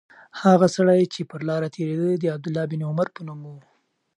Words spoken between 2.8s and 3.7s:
عمر په نوم و.